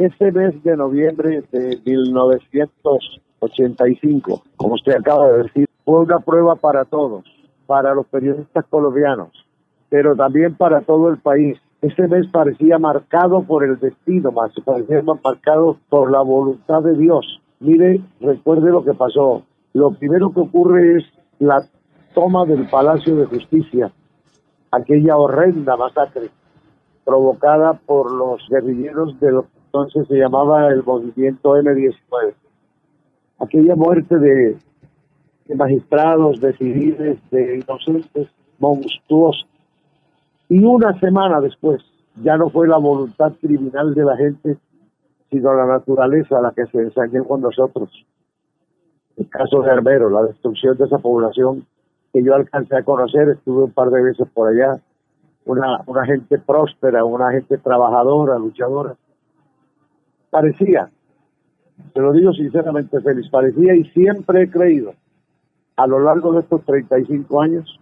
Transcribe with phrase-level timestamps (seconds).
[0.00, 6.86] Ese mes de noviembre de 1985, como usted acaba de decir, fue una prueba para
[6.86, 7.26] todos,
[7.66, 9.28] para los periodistas colombianos,
[9.90, 11.58] pero también para todo el país.
[11.82, 17.42] Ese mes parecía marcado por el destino, más parecía marcado por la voluntad de Dios.
[17.58, 19.42] Mire, recuerde lo que pasó.
[19.74, 21.04] Lo primero que ocurre es
[21.40, 21.62] la
[22.14, 23.92] toma del Palacio de Justicia,
[24.70, 26.30] aquella horrenda masacre
[27.04, 32.34] provocada por los guerrilleros de lo que entonces se llamaba el movimiento M19.
[33.38, 34.56] Aquella muerte de,
[35.54, 39.46] magistrados, de civiles, de inocentes, monstruosa.
[40.48, 41.80] Y una semana después,
[42.20, 44.56] ya no fue la voluntad criminal de la gente,
[45.30, 47.90] sino la naturaleza la que se ensañó con nosotros.
[49.16, 51.64] El caso de Armero, la destrucción de esa población
[52.12, 54.80] que yo alcancé a conocer, estuve un par de veces por allá,
[55.44, 58.96] una gente próspera, una gente trabajadora, luchadora.
[60.30, 60.90] Parecía,
[61.92, 64.94] te lo digo sinceramente, feliz, parecía y siempre he creído
[65.76, 67.80] a lo largo de estos 35 años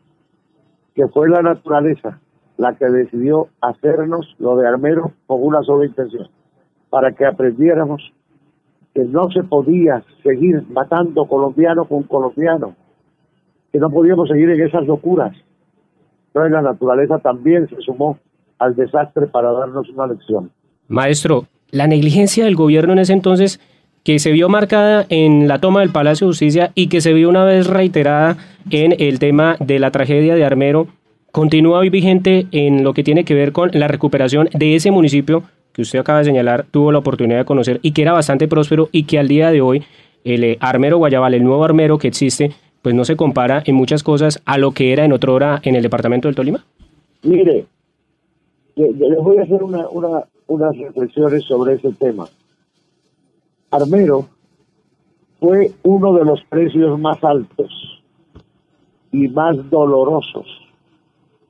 [0.94, 2.20] que fue la naturaleza
[2.56, 6.28] la que decidió hacernos lo de Armero con una sola intención,
[6.90, 8.12] para que aprendiéramos
[8.94, 12.74] que no se podía seguir matando colombiano con colombiano,
[13.70, 15.36] que no podíamos seguir en esas locuras.
[16.28, 18.18] Entonces la naturaleza también se sumó
[18.58, 20.50] al desastre para darnos una lección.
[20.88, 23.60] Maestro, la negligencia del gobierno en ese entonces
[24.04, 27.28] que se vio marcada en la toma del Palacio de Justicia y que se vio
[27.28, 28.36] una vez reiterada
[28.70, 30.86] en el tema de la tragedia de Armero,
[31.30, 35.42] continúa hoy vigente en lo que tiene que ver con la recuperación de ese municipio
[35.72, 38.88] que usted acaba de señalar, tuvo la oportunidad de conocer y que era bastante próspero
[38.92, 39.84] y que al día de hoy
[40.24, 44.02] el eh, Armero Guayabal, el nuevo Armero que existe, pues no se compara en muchas
[44.02, 46.64] cosas a lo que era en otra hora en el departamento del Tolima?
[47.22, 47.66] Mire,
[48.76, 52.26] les voy a hacer una, una, unas reflexiones sobre ese tema.
[53.70, 54.26] Armero
[55.38, 58.02] fue uno de los precios más altos
[59.12, 60.46] y más dolorosos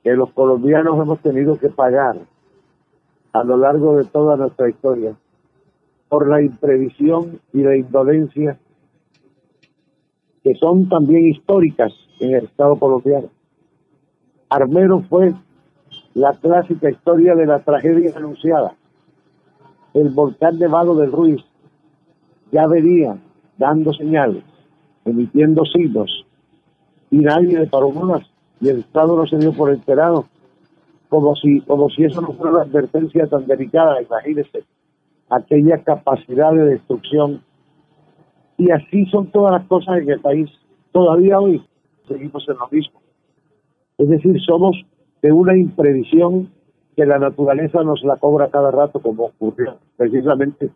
[0.03, 2.19] que los colombianos hemos tenido que pagar
[3.33, 5.15] a lo largo de toda nuestra historia
[6.09, 8.59] por la imprevisión y la indolencia
[10.43, 13.29] que son también históricas en el Estado colombiano.
[14.49, 15.35] Armero fue
[16.15, 18.78] la clásica historia de la tragedia anunciada.
[19.95, 21.43] El volcán nevado del Ruiz
[22.53, 23.17] ya venía
[23.57, 24.45] dando señales,
[25.05, 26.27] emitiendo signos,
[27.11, 28.23] y nadie le paró más,
[28.61, 30.27] y el Estado no se dio por enterado,
[31.09, 34.65] como si, como si eso no fuera una advertencia tan delicada, imagínese,
[35.31, 37.43] aquella capacidad de destrucción
[38.57, 40.51] y así son todas las cosas en el país.
[40.93, 41.63] Todavía hoy
[42.09, 43.01] seguimos en lo mismo.
[43.99, 44.77] Es decir, somos
[45.23, 46.51] de una imprevisión
[46.99, 50.69] que la naturaleza nos la cobra cada rato, como ocurrió precisamente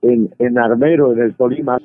[0.00, 1.76] en, en Armero, en el Tolima,